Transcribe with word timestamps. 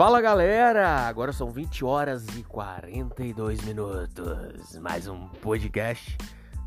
Fala 0.00 0.18
galera, 0.22 1.06
agora 1.06 1.30
são 1.30 1.50
20 1.50 1.84
horas 1.84 2.26
e 2.28 2.42
42 2.42 3.60
minutos. 3.60 4.78
Mais 4.78 5.06
um 5.06 5.28
podcast, 5.28 6.16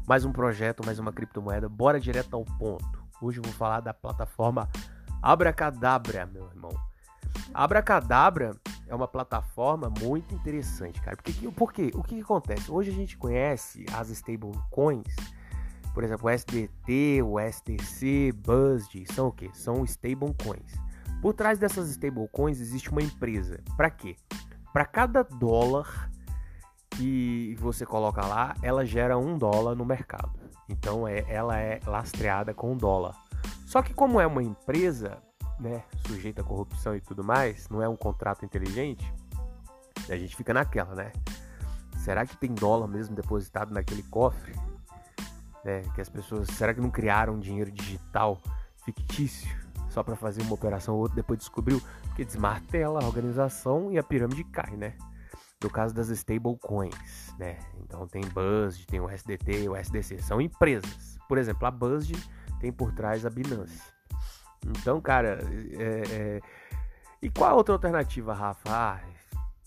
mais 0.07 0.23
um 0.23 0.31
projeto, 0.31 0.86
mais 0.86 0.99
uma 0.99 1.11
criptomoeda. 1.11 1.67
Bora 1.67 2.00
direto 2.00 2.36
ao 2.36 2.46
ponto. 2.46 3.04
Hoje 3.19 3.39
eu 3.39 3.43
vou 3.43 3.51
falar 3.54 3.79
da 3.79 3.91
plataforma 3.91 4.69
Abracadabra, 5.19 6.27
meu 6.27 6.46
irmão. 6.46 6.69
Abracadabra 7.51 8.55
é 8.88 8.93
uma 8.93 9.07
plataforma 9.07 9.91
muito 10.00 10.36
interessante, 10.36 11.02
cara. 11.02 11.18
Por 11.55 11.73
quê? 11.73 11.89
O 11.95 12.04
que, 12.04 12.18
que 12.18 12.21
acontece? 12.21 12.70
Hoje 12.70 12.91
a 12.91 12.93
gente 12.93 13.18
conhece 13.18 13.84
as 13.93 14.11
stablecoins, 14.11 15.15
por 15.91 16.04
exemplo, 16.04 16.27
o 16.27 16.29
SDT, 16.29 17.23
o 17.23 17.39
STC, 17.39 18.31
BUSD, 18.31 19.11
são 19.11 19.29
o 19.29 19.31
quê? 19.31 19.50
São 19.56 19.84
stablecoins. 19.86 20.82
Por 21.23 21.33
trás 21.33 21.57
dessas 21.57 21.89
stablecoins 21.89 22.59
existe 22.59 22.91
uma 22.91 23.01
empresa. 23.01 23.64
Para 23.77 23.89
quê? 23.89 24.18
Para 24.73 24.86
cada 24.86 25.23
dólar 25.23 26.11
que 26.89 27.55
você 27.61 27.86
coloca 27.86 28.25
lá, 28.25 28.54
ela 28.61 28.86
gera 28.86 29.18
um 29.18 29.37
dólar 29.37 29.73
no 29.73 29.86
mercado. 29.86 30.37
Então 30.67 31.07
é, 31.07 31.23
ela 31.29 31.57
é 31.57 31.79
lastreada 31.87 32.53
com 32.53 32.73
um 32.73 32.78
dólar. 32.78 33.16
Só 33.66 33.81
que 33.81 33.94
como 33.94 34.19
é 34.19 34.28
uma 34.28 34.44
empresa, 34.44 35.17
né, 35.61 35.86
sujeita 36.05 36.41
à 36.41 36.44
corrupção 36.44 36.94
e 36.94 37.00
tudo 37.00 37.23
mais, 37.23 37.69
não 37.69 37.81
é 37.81 37.88
um 37.88 37.95
contrato 37.95 38.44
inteligente, 38.44 39.09
a 40.09 40.17
gente 40.17 40.36
fica 40.36 40.53
naquela, 40.53 40.94
né? 40.94 41.14
Será 42.00 42.25
que 42.25 42.36
tem 42.36 42.53
dólar 42.53 42.89
mesmo 42.89 43.16
depositado 43.16 43.73
naquele 43.73 44.03
cofre? 44.03 44.53
Né, 45.64 45.83
que 45.95 46.02
as 46.02 46.09
pessoas, 46.09 46.50
será 46.50 46.73
que 46.73 46.81
não 46.81 46.92
criaram 46.92 47.39
dinheiro 47.39 47.72
digital 47.72 48.42
fictício? 48.83 49.62
Só 49.94 50.02
para 50.02 50.16
fazer 50.16 50.41
uma 50.41 50.55
operação 50.55 50.95
ou 50.95 51.02
outra, 51.02 51.16
depois 51.16 51.38
descobriu 51.38 51.80
que 52.16 52.25
desmartela 52.25 53.02
a 53.02 53.05
organização 53.05 53.91
e 53.91 53.99
a 53.99 54.03
pirâmide 54.03 54.44
cai, 54.45 54.75
né? 54.75 54.95
No 55.63 55.69
caso 55.69 55.94
das 55.94 56.09
stablecoins, 56.09 57.33
né? 57.38 57.59
Então 57.80 58.08
tem 58.08 58.23
BUSD, 58.23 58.88
tem 58.88 58.99
o 58.99 59.08
SDT, 59.08 59.69
o 59.69 59.75
SDC, 59.75 60.21
são 60.21 60.41
empresas. 60.41 61.17
Por 61.30 61.38
exemplo, 61.38 61.67
a 61.67 61.71
BUSD 61.71 62.16
tem 62.59 62.71
por 62.71 62.91
trás 62.91 63.25
a 63.25 63.30
Binance. 63.30 63.81
Então, 64.66 64.99
cara, 64.99 65.39
é, 65.77 66.02
é... 66.11 66.39
e 67.21 67.30
qual 67.30 67.52
a 67.52 67.55
outra 67.55 67.75
alternativa, 67.75 68.33
Rafa? 68.33 68.69
Ah, 68.69 68.99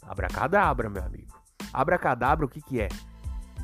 abracadabra, 0.02 0.90
meu 0.90 1.04
amigo. 1.04 1.40
Abracadabra, 1.72 2.46
o 2.46 2.48
que 2.48 2.60
que 2.60 2.80
é? 2.80 2.88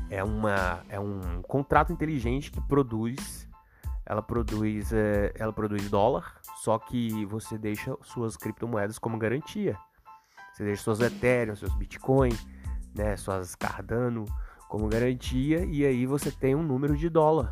É, 0.08 0.22
uma, 0.22 0.84
é 0.88 1.00
um 1.00 1.42
contrato 1.42 1.92
inteligente 1.92 2.50
que 2.50 2.60
produz 2.60 3.41
ela 4.12 4.22
produz, 4.22 4.92
é, 4.92 5.32
ela 5.36 5.52
produz 5.52 5.88
dólar, 5.88 6.34
só 6.62 6.78
que 6.78 7.24
você 7.24 7.56
deixa 7.56 7.96
suas 8.02 8.36
criptomoedas 8.36 8.98
como 8.98 9.18
garantia. 9.18 9.76
Você 10.52 10.64
deixa 10.64 10.82
suas 10.82 11.00
Ethereum, 11.00 11.56
seus 11.56 11.74
Bitcoin, 11.74 12.30
né, 12.94 13.16
suas 13.16 13.54
Cardano 13.54 14.26
como 14.68 14.86
garantia 14.86 15.64
e 15.64 15.84
aí 15.84 16.04
você 16.04 16.30
tem 16.30 16.54
um 16.54 16.62
número 16.62 16.94
de 16.94 17.08
dólar. 17.08 17.48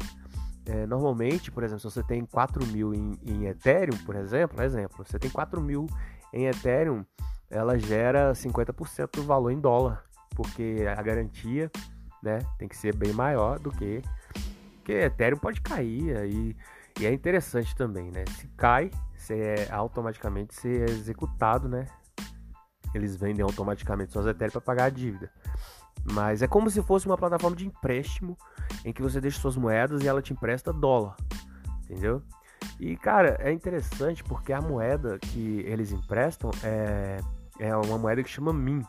É, 0.67 0.87
normalmente, 0.87 1.51
por 1.51 1.63
exemplo, 1.65 1.81
se 1.81 1.91
você 1.91 2.03
tem 2.03 2.27
4 2.27 2.67
mil 2.67 2.95
em, 2.95 3.19
em 3.27 3.47
Ethereum, 3.47 3.97
por 4.05 4.15
exemplo, 4.15 4.63
exemplo, 4.63 5.03
você 5.05 5.19
tem 5.19 5.31
4 5.31 5.61
mil 5.63 5.87
em 6.31 6.47
Ethereum, 6.47 7.05
ela 7.49 7.79
gera 7.79 8.33
50% 8.33 9.17
do 9.17 9.23
valor 9.23 9.51
em 9.51 9.59
dólar, 9.59 10.05
porque 10.37 10.85
a 10.95 11.01
garantia 11.01 11.71
né, 12.23 12.41
tem 12.59 12.69
que 12.69 12.77
ser 12.77 12.95
bem 12.95 13.15
maior 13.15 13.59
do 13.59 13.71
que 13.71 14.03
porque 14.81 14.93
Ethereum 14.93 15.39
pode 15.39 15.61
cair 15.61 16.17
aí. 16.17 16.57
E 16.99 17.07
é 17.07 17.13
interessante 17.13 17.75
também, 17.77 18.11
né? 18.11 18.25
Se 18.39 18.49
cai, 18.57 18.91
você 19.17 19.55
é 19.59 19.69
automaticamente 19.71 20.55
ser 20.55 20.89
é 20.89 20.93
executado, 20.93 21.69
né? 21.69 21.87
Eles 22.95 23.15
vendem 23.15 23.43
automaticamente 23.43 24.13
suas 24.13 24.27
Ethereum 24.27 24.53
para 24.53 24.61
pagar 24.61 24.85
a 24.87 24.91
dívida. 24.91 25.31
Mas 26.13 26.43
é 26.43 26.49
como 26.49 26.69
se 26.71 26.83
fosse 26.83 27.07
uma 27.07 27.17
plataforma 27.17 27.57
de 27.57 27.67
empréstimo 27.67 28.37
em 28.85 28.93
que 28.93 29.03
você 29.03 29.21
deixa 29.21 29.39
suas 29.39 29.57
moedas 29.57 30.03
e 30.03 30.09
ela 30.09 30.21
te 30.21 30.33
empresta 30.33 30.73
dólar. 30.73 31.15
Entendeu? 31.85 32.23
E 32.79 32.97
cara, 32.97 33.37
é 33.41 33.53
interessante 33.53 34.25
porque 34.25 34.53
a 34.53 34.61
moeda 34.61 35.19
que 35.19 35.63
eles 35.67 35.93
emprestam 35.93 36.51
é, 36.65 37.21
é 37.59 37.77
uma 37.77 37.99
moeda 37.99 38.23
que 38.23 38.31
chama 38.31 38.53
MIM. 38.53 38.83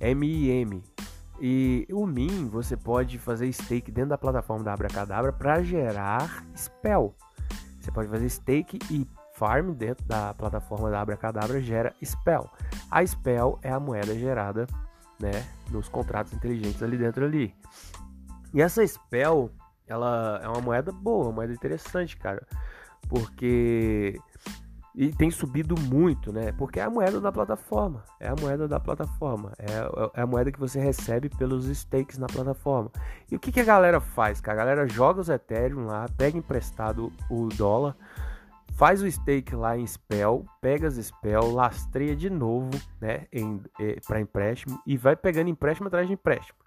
M-I-M. 0.00 0.82
E 1.40 1.86
o 1.90 2.06
Min, 2.06 2.48
você 2.48 2.76
pode 2.76 3.18
fazer 3.18 3.52
stake 3.52 3.90
dentro 3.90 4.10
da 4.10 4.18
plataforma 4.18 4.64
da 4.64 4.72
Abracadabra 4.72 5.32
para 5.32 5.62
gerar 5.62 6.44
spell. 6.56 7.14
Você 7.80 7.90
pode 7.90 8.08
fazer 8.08 8.28
stake 8.28 8.78
e 8.90 9.06
farm 9.34 9.72
dentro 9.72 10.04
da 10.06 10.32
plataforma 10.34 10.90
da 10.90 11.00
Abracadabra 11.00 11.60
gera 11.60 11.94
spell. 12.02 12.48
A 12.90 13.04
spell 13.04 13.58
é 13.62 13.70
a 13.70 13.80
moeda 13.80 14.16
gerada, 14.16 14.66
né, 15.20 15.44
nos 15.70 15.88
contratos 15.88 16.32
inteligentes 16.32 16.82
ali 16.82 16.96
dentro 16.96 17.24
ali. 17.24 17.54
E 18.52 18.62
essa 18.62 18.86
spell, 18.86 19.50
ela 19.86 20.40
é 20.42 20.48
uma 20.48 20.60
moeda 20.60 20.92
boa, 20.92 21.26
uma 21.26 21.32
moeda 21.32 21.52
interessante, 21.52 22.16
cara, 22.16 22.46
porque 23.08 24.18
e 24.94 25.12
tem 25.12 25.28
subido 25.28 25.74
muito, 25.80 26.32
né? 26.32 26.52
Porque 26.52 26.78
é 26.78 26.84
a 26.84 26.90
moeda 26.90 27.20
da 27.20 27.32
plataforma. 27.32 28.04
É 28.20 28.28
a 28.28 28.36
moeda 28.36 28.68
da 28.68 28.78
plataforma. 28.78 29.52
É, 29.58 30.20
é 30.20 30.22
a 30.22 30.26
moeda 30.26 30.52
que 30.52 30.60
você 30.60 30.78
recebe 30.78 31.28
pelos 31.28 31.64
stakes 31.66 32.16
na 32.16 32.28
plataforma. 32.28 32.92
E 33.30 33.34
o 33.34 33.40
que, 33.40 33.50
que 33.50 33.60
a 33.60 33.64
galera 33.64 34.00
faz? 34.00 34.40
Que 34.40 34.50
a 34.50 34.54
galera 34.54 34.86
joga 34.86 35.20
os 35.20 35.28
Ethereum 35.28 35.86
lá, 35.86 36.06
pega 36.16 36.38
emprestado 36.38 37.12
o 37.28 37.48
dólar, 37.48 37.96
faz 38.74 39.02
o 39.02 39.10
stake 39.10 39.56
lá 39.56 39.76
em 39.76 39.84
Spell, 39.84 40.46
pega 40.60 40.86
as 40.86 40.94
Spell, 40.94 41.52
lastreia 41.52 42.14
de 42.14 42.30
novo, 42.30 42.70
né? 43.00 43.26
Eh, 43.32 43.98
para 44.06 44.20
empréstimo 44.20 44.80
e 44.86 44.96
vai 44.96 45.16
pegando 45.16 45.50
empréstimo 45.50 45.88
atrás 45.88 46.06
de 46.06 46.12
empréstimo. 46.12 46.58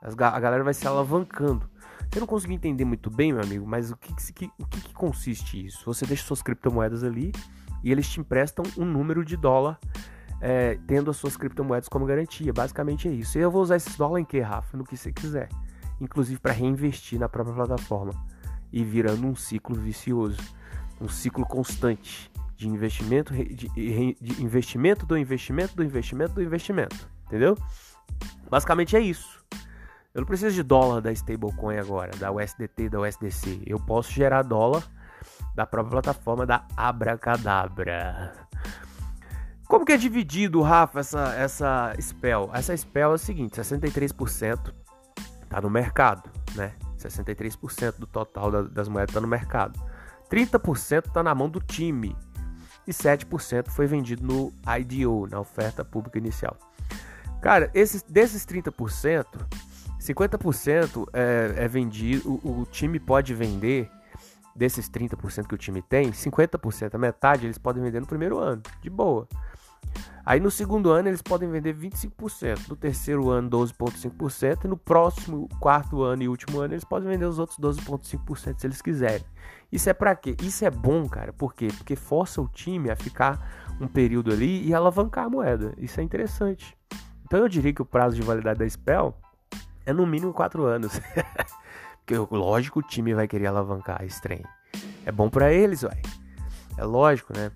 As, 0.00 0.16
a 0.16 0.38
galera 0.38 0.62
vai 0.62 0.74
se 0.74 0.86
alavancando. 0.86 1.68
Eu 2.14 2.20
não 2.20 2.26
consegui 2.28 2.54
entender 2.54 2.84
muito 2.84 3.10
bem, 3.10 3.32
meu 3.32 3.42
amigo, 3.42 3.66
mas 3.66 3.90
o 3.90 3.96
que, 3.96 4.14
que, 4.32 4.50
o 4.58 4.66
que, 4.66 4.80
que 4.82 4.94
consiste 4.94 5.66
isso? 5.66 5.84
Você 5.86 6.04
deixa 6.04 6.24
suas 6.24 6.42
criptomoedas 6.42 7.02
ali 7.02 7.32
e 7.82 7.90
eles 7.90 8.08
te 8.08 8.20
emprestam 8.20 8.64
um 8.76 8.84
número 8.84 9.24
de 9.24 9.36
dólar 9.36 9.78
é, 10.40 10.76
tendo 10.86 11.10
as 11.10 11.16
suas 11.16 11.36
criptomoedas 11.36 11.88
como 11.88 12.04
garantia. 12.04 12.52
Basicamente 12.52 13.08
é 13.08 13.12
isso. 13.12 13.38
E 13.38 13.40
eu 13.40 13.50
vou 13.50 13.62
usar 13.62 13.76
esses 13.76 13.96
dólares 13.96 14.24
em 14.24 14.26
que, 14.26 14.40
Rafa? 14.40 14.76
No 14.76 14.84
que 14.84 14.96
você 14.96 15.12
quiser. 15.12 15.48
Inclusive 16.00 16.40
para 16.40 16.52
reinvestir 16.52 17.18
na 17.18 17.28
própria 17.28 17.54
plataforma. 17.54 18.12
E 18.72 18.82
virando 18.82 19.26
um 19.26 19.36
ciclo 19.36 19.76
vicioso. 19.76 20.38
Um 21.00 21.08
ciclo 21.08 21.46
constante 21.46 22.30
de 22.56 22.68
investimento, 22.68 23.32
de, 23.34 23.68
de 23.68 24.42
investimento 24.42 25.04
do 25.04 25.16
investimento 25.16 25.74
do 25.74 25.82
investimento 25.82 26.34
do 26.34 26.42
investimento. 26.42 27.08
Entendeu? 27.26 27.56
Basicamente 28.48 28.96
é 28.96 29.00
isso. 29.00 29.42
Eu 30.14 30.20
não 30.20 30.26
preciso 30.26 30.54
de 30.54 30.62
dólar 30.62 31.00
da 31.00 31.10
stablecoin 31.10 31.78
agora, 31.78 32.10
da 32.18 32.30
USDT, 32.30 32.90
da 32.90 33.00
USDC. 33.00 33.62
Eu 33.66 33.80
posso 33.80 34.12
gerar 34.12 34.42
dólar 34.42 34.84
da 35.54 35.66
própria 35.66 35.92
plataforma 35.92 36.46
da 36.46 36.64
Abracadabra. 36.76 38.32
Como 39.66 39.86
que 39.86 39.92
é 39.92 39.96
dividido, 39.96 40.60
Rafa, 40.60 41.00
essa, 41.00 41.34
essa 41.34 41.94
spell? 41.98 42.50
Essa 42.52 42.76
spell 42.76 43.12
é 43.12 43.14
o 43.14 43.18
seguinte, 43.18 43.58
63% 43.58 44.72
está 45.42 45.60
no 45.60 45.70
mercado, 45.70 46.30
né? 46.54 46.74
63% 46.98 47.98
do 47.98 48.06
total 48.06 48.64
das 48.68 48.88
moedas 48.88 49.10
está 49.10 49.20
no 49.20 49.26
mercado. 49.26 49.80
30% 50.30 51.06
está 51.08 51.22
na 51.22 51.34
mão 51.34 51.48
do 51.48 51.60
time. 51.60 52.16
E 52.86 52.90
7% 52.90 53.68
foi 53.70 53.86
vendido 53.86 54.26
no 54.26 54.52
IDO, 54.78 55.26
na 55.30 55.40
oferta 55.40 55.84
pública 55.84 56.18
inicial. 56.18 56.56
Cara, 57.40 57.70
esses, 57.74 58.02
desses 58.02 58.44
30%, 58.46 59.26
50% 60.00 61.06
é, 61.12 61.64
é 61.64 61.68
vendido, 61.68 62.28
o, 62.28 62.60
o 62.60 62.66
time 62.66 62.98
pode 63.00 63.34
vender 63.34 63.90
desses 64.54 64.88
30% 64.88 65.46
que 65.46 65.54
o 65.54 65.58
time 65.58 65.82
tem, 65.82 66.10
50%, 66.10 66.94
a 66.94 66.98
metade, 66.98 67.46
eles 67.46 67.58
podem 67.58 67.82
vender 67.82 68.00
no 68.00 68.06
primeiro 68.06 68.38
ano, 68.38 68.62
de 68.80 68.90
boa. 68.90 69.26
Aí 70.24 70.38
no 70.38 70.50
segundo 70.50 70.90
ano 70.90 71.08
eles 71.08 71.20
podem 71.20 71.50
vender 71.50 71.74
25%, 71.74 72.68
no 72.68 72.76
terceiro 72.76 73.28
ano 73.28 73.50
12,5% 73.50 74.64
e 74.64 74.68
no 74.68 74.76
próximo 74.76 75.48
quarto 75.58 76.02
ano 76.02 76.22
e 76.22 76.28
último 76.28 76.60
ano 76.60 76.74
eles 76.74 76.84
podem 76.84 77.08
vender 77.08 77.24
os 77.24 77.40
outros 77.40 77.58
12,5% 77.58 78.60
se 78.60 78.66
eles 78.66 78.80
quiserem. 78.80 79.24
Isso 79.70 79.90
é 79.90 79.92
para 79.92 80.14
quê? 80.14 80.36
Isso 80.40 80.64
é 80.64 80.70
bom, 80.70 81.08
cara. 81.08 81.32
Por 81.32 81.54
quê? 81.54 81.68
Porque 81.76 81.96
força 81.96 82.40
o 82.40 82.46
time 82.46 82.90
a 82.90 82.96
ficar 82.96 83.74
um 83.80 83.88
período 83.88 84.32
ali 84.32 84.66
e 84.68 84.72
alavancar 84.72 85.24
a 85.24 85.30
moeda. 85.30 85.74
Isso 85.76 85.98
é 85.98 86.04
interessante. 86.04 86.76
Então 87.24 87.40
eu 87.40 87.48
diria 87.48 87.72
que 87.72 87.82
o 87.82 87.86
prazo 87.86 88.14
de 88.14 88.22
validade 88.22 88.60
da 88.60 88.68
Spell 88.68 89.16
é 89.84 89.92
no 89.92 90.06
mínimo 90.06 90.32
4 90.32 90.64
anos. 90.64 91.00
Porque, 92.04 92.16
lógico, 92.34 92.80
o 92.80 92.82
time 92.82 93.14
vai 93.14 93.28
querer 93.28 93.46
alavancar 93.46 94.04
esse 94.04 94.20
trem. 94.20 94.42
É 95.04 95.12
bom 95.12 95.28
para 95.28 95.52
eles, 95.52 95.82
ué. 95.82 96.00
É 96.76 96.84
lógico, 96.84 97.32
né? 97.36 97.50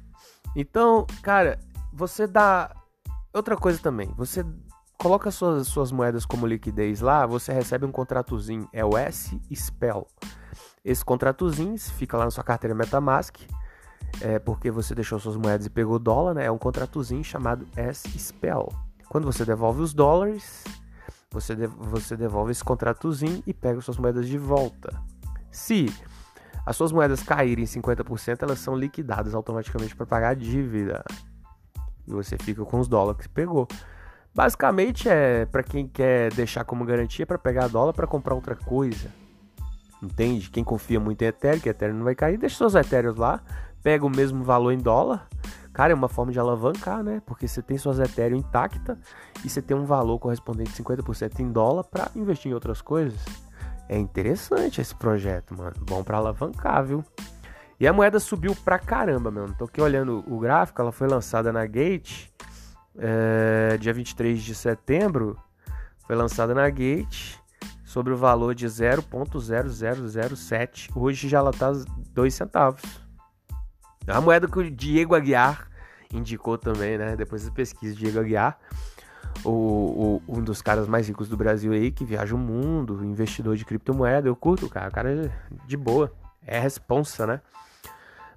Então, 0.54 1.06
cara, 1.22 1.58
você 1.92 2.26
dá. 2.26 2.70
Outra 3.32 3.56
coisa 3.56 3.78
também, 3.78 4.12
você 4.16 4.44
coloca 4.98 5.30
suas, 5.30 5.68
suas 5.68 5.92
moedas 5.92 6.24
como 6.24 6.46
liquidez 6.46 7.00
lá, 7.00 7.26
você 7.26 7.52
recebe 7.52 7.84
um 7.84 7.92
contratozinho, 7.92 8.68
é 8.72 8.84
o 8.84 8.96
S-Spell. 8.96 10.06
Esse 10.84 11.04
contratozinho 11.04 11.78
fica 11.78 12.16
lá 12.16 12.24
na 12.24 12.30
sua 12.30 12.44
carteira 12.44 12.74
Metamask. 12.74 13.36
é 14.20 14.38
porque 14.38 14.70
você 14.70 14.94
deixou 14.94 15.18
suas 15.18 15.36
moedas 15.36 15.66
e 15.66 15.70
pegou 15.70 15.98
dólar, 15.98 16.34
né? 16.34 16.46
É 16.46 16.50
um 16.50 16.58
contratozinho 16.58 17.22
chamado 17.22 17.66
S-Spell. 17.76 18.68
Quando 19.08 19.24
você 19.24 19.44
devolve 19.44 19.82
os 19.82 19.92
dólares, 19.92 20.64
você, 21.36 21.54
você 21.66 22.16
devolve 22.16 22.50
esse 22.50 22.64
contratozinho 22.64 23.42
e 23.46 23.52
pega 23.52 23.78
suas 23.82 23.98
moedas 23.98 24.26
de 24.26 24.38
volta. 24.38 24.98
Se 25.50 25.92
as 26.64 26.74
suas 26.74 26.90
moedas 26.90 27.22
caírem 27.22 27.66
50%, 27.66 28.42
elas 28.42 28.58
são 28.58 28.74
liquidadas 28.74 29.34
automaticamente 29.34 29.94
para 29.94 30.06
pagar 30.06 30.30
a 30.30 30.34
dívida. 30.34 31.04
E 32.06 32.10
você 32.10 32.38
fica 32.38 32.64
com 32.64 32.80
os 32.80 32.88
dólares 32.88 33.20
que 33.20 33.28
pegou. 33.28 33.68
Basicamente 34.34 35.08
é 35.10 35.44
para 35.44 35.62
quem 35.62 35.86
quer 35.86 36.32
deixar 36.32 36.64
como 36.64 36.84
garantia 36.86 37.26
para 37.26 37.38
pegar 37.38 37.68
dólar 37.68 37.92
para 37.92 38.06
comprar 38.06 38.34
outra 38.34 38.56
coisa. 38.56 39.10
Entende? 40.02 40.48
Quem 40.48 40.64
confia 40.64 40.98
muito 40.98 41.20
em 41.20 41.26
Ethereum, 41.26 41.60
que 41.60 41.68
Ethereum 41.68 41.96
não 41.96 42.04
vai 42.04 42.14
cair, 42.14 42.38
deixa 42.38 42.56
seus 42.56 42.74
Ethereum 42.74 43.14
lá, 43.16 43.42
pega 43.82 44.06
o 44.06 44.10
mesmo 44.10 44.42
valor 44.42 44.72
em 44.72 44.78
dólar. 44.78 45.28
Cara, 45.76 45.92
é 45.92 45.94
uma 45.94 46.08
forma 46.08 46.32
de 46.32 46.40
alavancar, 46.40 47.02
né? 47.02 47.20
Porque 47.26 47.46
você 47.46 47.60
tem 47.60 47.76
suas 47.76 47.98
Ethereum 47.98 48.38
intacta 48.38 48.98
e 49.44 49.50
você 49.50 49.60
tem 49.60 49.76
um 49.76 49.84
valor 49.84 50.18
correspondente 50.18 50.72
de 50.72 50.82
50% 50.82 51.40
em 51.40 51.52
dólar 51.52 51.84
para 51.84 52.10
investir 52.16 52.50
em 52.50 52.54
outras 52.54 52.80
coisas. 52.80 53.22
É 53.86 53.98
interessante 53.98 54.80
esse 54.80 54.94
projeto, 54.94 55.54
mano. 55.54 55.74
Bom 55.80 56.02
para 56.02 56.16
alavancar, 56.16 56.82
viu? 56.82 57.04
E 57.78 57.86
a 57.86 57.92
moeda 57.92 58.18
subiu 58.18 58.56
pra 58.64 58.78
caramba, 58.78 59.30
mano. 59.30 59.54
Tô 59.58 59.66
aqui 59.66 59.82
olhando 59.82 60.24
o 60.26 60.38
gráfico, 60.38 60.80
ela 60.80 60.92
foi 60.92 61.08
lançada 61.08 61.52
na 61.52 61.66
Gate 61.66 62.30
é, 62.96 63.76
dia 63.78 63.92
23 63.92 64.42
de 64.42 64.54
setembro. 64.54 65.38
Foi 66.06 66.16
lançada 66.16 66.54
na 66.54 66.70
Gate 66.70 67.36
sobre 67.84 68.14
o 68.14 68.16
valor 68.16 68.54
de 68.54 68.66
0.0007. 68.66 70.90
Hoje 70.96 71.28
já 71.28 71.36
ela 71.36 71.52
tá 71.52 71.70
2 72.14 72.32
centavos. 72.32 73.05
É 74.06 74.12
uma 74.12 74.20
moeda 74.20 74.46
que 74.46 74.58
o 74.58 74.70
Diego 74.70 75.14
Aguiar 75.14 75.68
indicou 76.12 76.56
também, 76.56 76.96
né? 76.96 77.16
Depois 77.16 77.44
da 77.44 77.50
pesquisa, 77.50 77.94
Diego 77.94 78.20
Aguiar, 78.20 78.58
o, 79.44 79.50
o, 79.50 80.22
um 80.28 80.42
dos 80.42 80.62
caras 80.62 80.86
mais 80.86 81.08
ricos 81.08 81.28
do 81.28 81.36
Brasil 81.36 81.72
aí, 81.72 81.90
que 81.90 82.04
viaja 82.04 82.34
o 82.34 82.38
mundo, 82.38 83.04
investidor 83.04 83.56
de 83.56 83.64
criptomoeda. 83.64 84.28
Eu 84.28 84.36
curto, 84.36 84.68
cara. 84.68 84.88
O 84.88 84.92
cara 84.92 85.12
é 85.12 85.30
de 85.66 85.76
boa. 85.76 86.12
É 86.46 86.58
responsa, 86.58 87.26
né? 87.26 87.40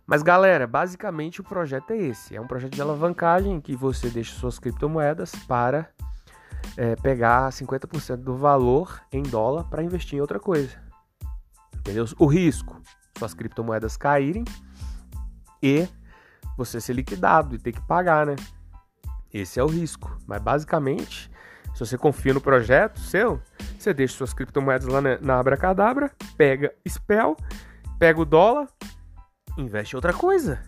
Mas 0.08 0.24
galera, 0.24 0.66
basicamente 0.66 1.40
o 1.40 1.44
projeto 1.44 1.92
é 1.92 1.98
esse. 1.98 2.36
É 2.36 2.42
um 2.42 2.48
projeto 2.48 2.74
de 2.74 2.82
alavancagem 2.82 3.62
que 3.62 3.76
você 3.76 4.10
deixa 4.10 4.34
suas 4.34 4.58
criptomoedas 4.58 5.32
para 5.48 5.88
é, 6.76 6.96
pegar 6.96 7.52
50% 7.52 8.18
do 8.18 8.36
valor 8.36 9.00
em 9.14 9.22
dólar 9.22 9.66
para 9.66 9.84
investir 9.84 10.18
em 10.18 10.22
outra 10.22 10.40
coisa. 10.40 10.76
Entendeu? 11.78 12.06
O 12.18 12.26
risco, 12.26 12.82
suas 13.20 13.36
criptomoedas 13.36 13.96
caírem 13.96 14.44
e 15.62 15.88
você 16.58 16.82
ser 16.82 16.94
liquidado 16.94 17.56
e 17.56 17.60
ter 17.60 17.72
que 17.72 17.82
pagar, 17.82 18.26
né? 18.26 18.36
Esse 19.34 19.60
é 19.60 19.64
o 19.64 19.68
risco. 19.68 20.18
Mas 20.28 20.42
basicamente, 20.42 21.32
se 21.74 21.80
você 21.80 21.98
confia 21.98 22.34
no 22.34 22.42
projeto 22.42 23.00
seu, 23.00 23.42
você 23.78 23.94
deixa 23.94 24.18
suas 24.18 24.34
criptomoedas 24.34 24.88
lá 24.88 25.02
na, 25.22 25.40
Abracadabra, 25.40 26.12
pega 26.36 26.74
Spell, 26.88 27.38
pega 27.98 28.20
o 28.20 28.26
dólar, 28.26 28.68
investe 29.58 29.96
em 29.96 29.98
outra 29.98 30.14
coisa. 30.14 30.62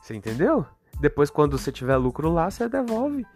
Você 0.00 0.14
entendeu? 0.14 0.64
Depois, 1.00 1.30
quando 1.30 1.58
você 1.58 1.72
tiver 1.72 1.96
lucro 1.96 2.30
lá, 2.30 2.50
você 2.50 2.68
devolve 2.68 3.26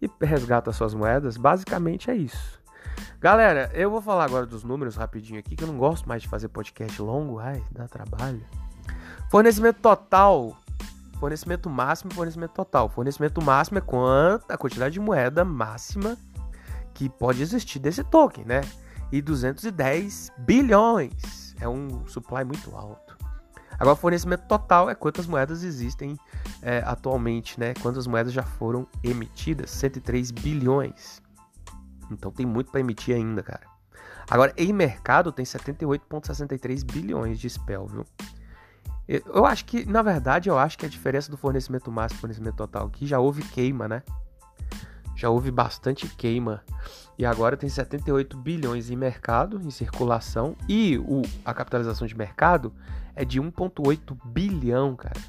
e 0.00 0.10
resgata 0.24 0.72
suas 0.72 0.94
moedas. 0.94 1.36
Basicamente 1.36 2.10
é 2.10 2.14
isso. 2.14 2.60
Galera, 3.20 3.70
eu 3.74 3.90
vou 3.90 4.02
falar 4.02 4.24
agora 4.24 4.46
dos 4.46 4.64
números 4.64 4.96
rapidinho 4.96 5.38
aqui, 5.38 5.54
que 5.54 5.62
eu 5.62 5.68
não 5.68 5.78
gosto 5.78 6.08
mais 6.08 6.22
de 6.22 6.28
fazer 6.28 6.48
podcast 6.48 7.00
longo. 7.00 7.38
Ai, 7.38 7.62
dá 7.70 7.86
trabalho. 7.86 8.44
Fornecimento 9.32 9.80
total. 9.80 10.54
Fornecimento 11.18 11.70
máximo 11.70 12.12
e 12.12 12.14
fornecimento 12.14 12.52
total. 12.52 12.90
Fornecimento 12.90 13.40
máximo 13.40 13.78
é 13.78 13.80
quanto 13.80 14.50
a 14.50 14.58
quantidade 14.58 14.92
de 14.92 15.00
moeda 15.00 15.42
máxima 15.42 16.18
que 16.92 17.08
pode 17.08 17.40
existir 17.40 17.78
desse 17.78 18.04
token, 18.04 18.44
né? 18.44 18.60
E 19.10 19.22
210 19.22 20.30
bilhões. 20.36 21.56
É 21.58 21.66
um 21.66 22.06
supply 22.06 22.44
muito 22.44 22.76
alto. 22.76 23.16
Agora, 23.78 23.96
fornecimento 23.96 24.46
total 24.46 24.90
é 24.90 24.94
quantas 24.94 25.26
moedas 25.26 25.62
existem 25.62 26.14
é, 26.60 26.82
atualmente, 26.84 27.58
né? 27.58 27.72
Quantas 27.80 28.06
moedas 28.06 28.34
já 28.34 28.42
foram 28.42 28.86
emitidas? 29.02 29.70
103 29.70 30.30
bilhões. 30.30 31.22
Então 32.10 32.30
tem 32.30 32.44
muito 32.44 32.70
para 32.70 32.80
emitir 32.80 33.16
ainda, 33.16 33.42
cara. 33.42 33.66
Agora, 34.28 34.52
em 34.58 34.74
mercado 34.74 35.32
tem 35.32 35.46
78,63 35.46 36.84
bilhões 36.84 37.38
de 37.40 37.48
spell, 37.48 37.86
viu? 37.86 38.04
Eu 39.34 39.44
acho 39.44 39.64
que, 39.64 39.84
na 39.84 40.00
verdade, 40.00 40.48
eu 40.48 40.58
acho 40.58 40.78
que 40.78 40.86
a 40.86 40.88
diferença 40.88 41.30
do 41.30 41.36
fornecimento 41.36 41.90
máximo 41.92 42.18
e 42.18 42.20
fornecimento 42.20 42.56
total 42.56 42.86
aqui 42.86 43.06
já 43.06 43.18
houve 43.18 43.42
queima, 43.42 43.86
né? 43.86 44.02
Já 45.14 45.28
houve 45.28 45.50
bastante 45.50 46.08
queima. 46.08 46.62
E 47.18 47.26
agora 47.26 47.56
tem 47.56 47.68
78 47.68 48.36
bilhões 48.38 48.90
em 48.90 48.96
mercado, 48.96 49.60
em 49.60 49.70
circulação. 49.70 50.56
E 50.66 50.98
o, 50.98 51.22
a 51.44 51.52
capitalização 51.52 52.06
de 52.06 52.16
mercado 52.16 52.72
é 53.14 53.24
de 53.24 53.40
1,8 53.40 54.16
bilhão, 54.24 54.96
cara. 54.96 55.20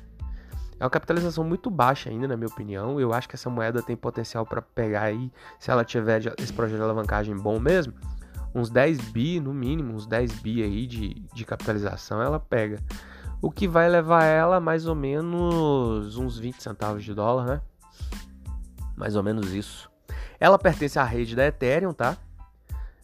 É 0.80 0.84
uma 0.84 0.90
capitalização 0.90 1.44
muito 1.44 1.70
baixa 1.70 2.10
ainda, 2.10 2.28
na 2.28 2.38
minha 2.38 2.48
opinião. 2.48 3.00
Eu 3.00 3.14
acho 3.14 3.28
que 3.28 3.36
essa 3.36 3.50
moeda 3.50 3.82
tem 3.82 3.96
potencial 3.96 4.46
para 4.46 4.62
pegar 4.62 5.04
aí, 5.04 5.32
se 5.60 5.70
ela 5.70 5.84
tiver 5.84 6.22
esse 6.40 6.54
projeto 6.54 6.78
de 6.78 6.84
alavancagem 6.84 7.36
bom 7.36 7.60
mesmo, 7.60 7.94
uns 8.56 8.70
10 8.70 9.12
bi, 9.12 9.40
no 9.40 9.54
mínimo, 9.54 9.94
uns 9.94 10.06
10 10.06 10.40
bi 10.40 10.64
aí 10.64 10.88
de, 10.88 11.14
de 11.34 11.46
capitalização 11.46 12.22
ela 12.22 12.40
pega. 12.40 12.80
O 13.44 13.51
que 13.51 13.68
vai 13.68 13.90
levar 13.90 14.24
ela 14.24 14.62
mais 14.62 14.88
ou 14.88 14.95
menos 14.95 16.16
uns 16.16 16.40
20 16.40 16.63
centavos 16.63 17.04
de 17.04 17.13
dólar, 17.13 17.45
né? 17.45 17.62
Mais 18.95 19.18
ou 19.18 19.22
menos 19.22 19.51
isso. 19.51 19.92
Ela 20.40 20.57
pertence 20.57 20.98
à 20.98 21.04
rede 21.04 21.36
da 21.36 21.45
Ethereum, 21.45 21.92
tá? 21.92 22.16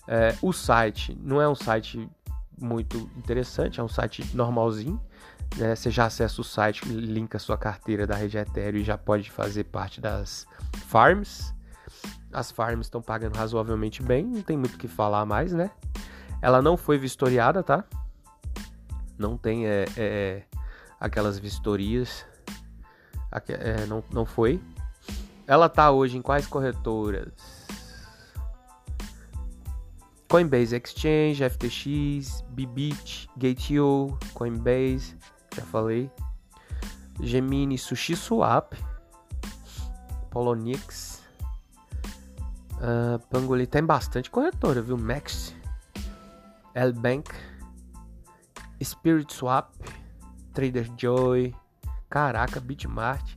É, 0.08 0.34
o 0.42 0.54
site 0.54 1.14
não 1.22 1.42
é 1.42 1.50
um 1.50 1.56
site 1.56 2.10
muito 2.58 3.12
interessante, 3.18 3.82
é 3.82 3.84
um 3.84 3.90
site 3.90 4.34
normalzinho. 4.34 4.98
Né? 5.58 5.76
Você 5.76 5.92
já 5.92 6.06
acessa 6.06 6.40
o 6.40 6.44
site, 6.46 6.88
linka 6.88 7.38
sua 7.38 7.58
carteira 7.58 8.08
da 8.08 8.16
rede 8.16 8.38
Ethereum 8.38 8.80
e 8.80 8.86
já 8.86 8.98
pode 8.98 9.30
fazer 9.30 9.66
parte 9.66 10.00
das 10.00 10.48
farms. 10.88 11.54
As 12.32 12.50
farms 12.50 12.86
estão 12.86 13.02
pagando 13.02 13.36
razoavelmente 13.36 14.02
bem, 14.02 14.26
não 14.26 14.42
tem 14.42 14.56
muito 14.56 14.76
o 14.76 14.78
que 14.78 14.88
falar 14.88 15.26
mais, 15.26 15.52
né? 15.52 15.70
Ela 16.42 16.62
não 16.62 16.78
foi 16.78 16.98
vistoriada, 16.98 17.62
tá? 17.62 17.84
Não 19.20 19.38
tem 19.38 19.68
é, 19.68 19.86
é, 19.98 20.44
aquelas 21.00 21.38
vistorias. 21.38 22.26
É, 23.50 23.86
não, 23.86 24.02
não 24.12 24.26
foi. 24.26 24.60
Ela 25.46 25.68
tá 25.68 25.92
hoje 25.92 26.18
em 26.18 26.22
quais 26.22 26.48
corretoras? 26.48 27.34
Coinbase 30.30 30.76
Exchange, 30.76 31.44
FTX, 31.50 32.44
Bybit, 32.52 33.30
Gate.io, 33.36 34.18
Coinbase, 34.34 35.18
já 35.56 35.64
falei. 35.64 36.10
Gemini 37.20 37.78
Sushi 37.78 38.16
Swap, 38.16 38.74
Polonix, 40.30 41.22
uh, 42.76 43.20
Pangoli, 43.30 43.66
tem 43.66 43.84
bastante 43.84 44.30
corretora, 44.30 44.82
viu? 44.82 44.98
Max, 44.98 45.54
Lbank, 46.76 47.32
Spirit 48.84 49.34
Swap, 49.34 49.74
Trader 50.54 50.90
Joy, 50.98 51.56
caraca, 52.10 52.60
Bitmart, 52.60 53.36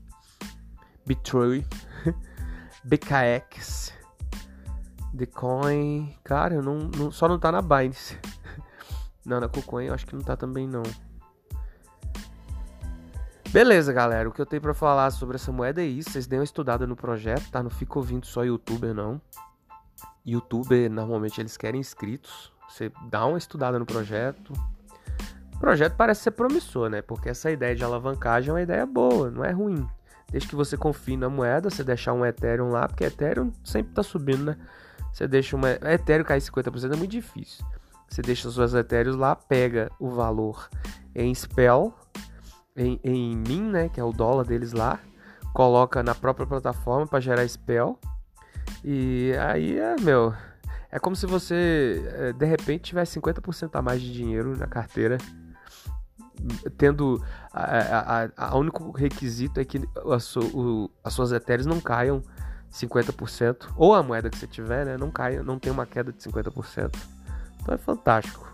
Bitrui, 1.06 1.66
BKX, 2.84 3.92
Decoin, 5.12 6.16
cara, 6.24 6.62
não, 6.62 6.90
não, 6.96 7.10
só 7.10 7.28
não 7.28 7.38
tá 7.38 7.52
na 7.52 7.60
Binance. 7.60 8.18
Não, 9.24 9.38
na 9.38 9.48
KuCoin 9.48 9.84
eu 9.84 9.94
acho 9.94 10.04
que 10.04 10.16
não 10.16 10.22
tá 10.22 10.36
também 10.36 10.66
não. 10.66 10.82
Beleza, 13.50 13.92
galera. 13.92 14.28
O 14.28 14.32
que 14.32 14.40
eu 14.40 14.46
tenho 14.46 14.60
para 14.60 14.74
falar 14.74 15.08
sobre 15.12 15.36
essa 15.36 15.52
moeda 15.52 15.80
é 15.80 15.84
isso. 15.84 16.10
Vocês 16.10 16.26
deem 16.26 16.40
uma 16.40 16.44
estudada 16.44 16.88
no 16.88 16.96
projeto, 16.96 17.48
tá? 17.48 17.62
Não 17.62 17.70
fica 17.70 18.00
ouvindo 18.00 18.26
só 18.26 18.42
youtuber, 18.42 18.92
não. 18.92 19.20
Youtuber, 20.26 20.90
normalmente 20.90 21.40
eles 21.40 21.56
querem 21.56 21.80
inscritos. 21.80 22.52
Você 22.68 22.90
dá 23.08 23.24
uma 23.24 23.38
estudada 23.38 23.78
no 23.78 23.86
projeto. 23.86 24.52
O 25.62 25.64
projeto 25.64 25.94
parece 25.94 26.22
ser 26.22 26.32
promissor, 26.32 26.90
né? 26.90 27.02
Porque 27.02 27.28
essa 27.28 27.48
ideia 27.48 27.72
de 27.72 27.84
alavancagem 27.84 28.50
é 28.50 28.52
uma 28.52 28.62
ideia 28.62 28.84
boa, 28.84 29.30
não 29.30 29.44
é 29.44 29.52
ruim. 29.52 29.86
Desde 30.28 30.48
que 30.48 30.56
você 30.56 30.76
confie 30.76 31.16
na 31.16 31.28
moeda, 31.28 31.70
você 31.70 31.84
deixar 31.84 32.14
um 32.14 32.26
Ethereum 32.26 32.70
lá, 32.70 32.88
porque 32.88 33.04
Ethereum 33.04 33.52
sempre 33.62 33.94
tá 33.94 34.02
subindo, 34.02 34.42
né? 34.42 34.56
Você 35.12 35.28
deixa 35.28 35.54
uma 35.54 35.70
Ethereum 35.70 36.24
cair 36.24 36.40
50% 36.40 36.92
é 36.92 36.96
muito 36.96 37.12
difícil. 37.12 37.64
Você 38.08 38.22
deixa 38.22 38.50
suas 38.50 38.74
Ethereum 38.74 39.16
lá, 39.16 39.36
pega 39.36 39.88
o 40.00 40.10
valor 40.10 40.68
em 41.14 41.32
Spell, 41.32 41.94
em, 42.76 42.98
em 43.04 43.36
Min, 43.36 43.70
né, 43.70 43.88
que 43.88 44.00
é 44.00 44.04
o 44.04 44.12
dólar 44.12 44.44
deles 44.44 44.72
lá, 44.72 44.98
coloca 45.54 46.02
na 46.02 46.12
própria 46.12 46.44
plataforma 46.44 47.06
para 47.06 47.20
gerar 47.20 47.46
Spell. 47.46 48.00
E 48.82 49.32
aí 49.38 49.78
é, 49.78 49.94
meu, 50.00 50.34
é 50.90 50.98
como 50.98 51.14
se 51.14 51.24
você 51.24 52.02
é, 52.16 52.32
de 52.32 52.46
repente 52.46 52.82
tivesse 52.82 53.20
50% 53.20 53.70
a 53.74 53.80
mais 53.80 54.02
de 54.02 54.12
dinheiro 54.12 54.56
na 54.56 54.66
carteira 54.66 55.18
tendo 56.76 57.22
a, 57.52 58.24
a, 58.24 58.48
a, 58.48 58.56
único 58.56 58.90
requisito 58.90 59.60
é 59.60 59.64
que 59.64 59.80
a 60.10 60.18
su, 60.18 60.40
o, 60.40 60.90
as 61.02 61.12
suas 61.12 61.32
etéreas 61.32 61.66
não 61.66 61.80
caiam 61.80 62.22
50%, 62.72 63.68
ou 63.76 63.94
a 63.94 64.02
moeda 64.02 64.30
que 64.30 64.38
você 64.38 64.46
tiver, 64.46 64.86
né, 64.86 64.96
não 64.96 65.10
caia, 65.10 65.42
não 65.42 65.58
tem 65.58 65.70
uma 65.70 65.86
queda 65.86 66.12
de 66.12 66.18
50%. 66.18 66.94
Então 67.60 67.74
é 67.74 67.78
fantástico. 67.78 68.50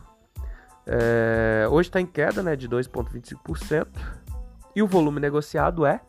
É, 0.87 1.67
hoje 1.71 1.89
está 1.89 2.01
em 2.01 2.07
queda 2.07 2.43
né, 2.43 2.57
de 2.57 2.69
2,25% 2.69 3.87
e 4.75 4.83
o 4.83 4.87
volume 4.87 5.21
negociado 5.21 5.85
é 5.85 6.01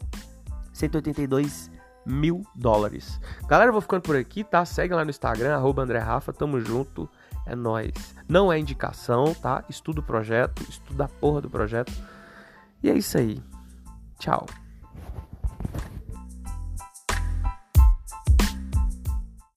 182 0.73 1.69
mil 2.05 2.43
dólares. 2.55 3.19
Galera, 3.47 3.69
eu 3.69 3.73
vou 3.73 3.81
ficando 3.81 4.01
por 4.01 4.15
aqui, 4.15 4.43
tá? 4.43 4.65
Segue 4.65 4.93
lá 4.93 5.03
no 5.03 5.09
Instagram, 5.09 5.53
arroba 5.53 5.83
André 5.83 5.99
Rafa, 5.99 6.33
tamo 6.33 6.59
junto, 6.61 7.09
é 7.49 7.55
nós. 7.55 8.15
Não 8.27 8.51
é 8.51 8.59
indicação, 8.59 9.33
tá? 9.33 9.63
Estuda 9.69 9.99
o 9.99 10.03
projeto, 10.03 10.61
estuda 10.69 11.05
a 11.05 11.07
porra 11.07 11.41
do 11.41 11.49
projeto. 11.49 11.91
E 12.81 12.89
é 12.89 12.93
isso 12.93 13.17
aí. 13.17 13.41
Tchau. 14.19 14.45